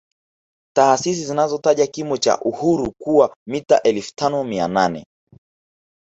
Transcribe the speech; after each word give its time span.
Taasisi 0.75 1.25
zinataja 1.25 1.87
kimo 1.87 2.17
cha 2.17 2.41
Uhuru 2.41 2.91
kuwa 3.01 3.35
mita 3.47 3.81
elfu 3.81 4.15
tano 4.15 4.43
mia 4.43 4.67
nane 4.67 5.05